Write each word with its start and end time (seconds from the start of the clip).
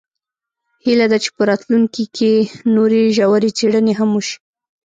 هیله 0.85 1.05
ده 1.11 1.17
چې 1.23 1.29
په 1.35 1.41
راتلونکي 1.49 2.03
کې 2.15 2.31
نورې 2.75 3.01
ژورې 3.17 3.49
څیړنې 3.57 3.93
هم 3.99 4.09
وشي 4.13 4.37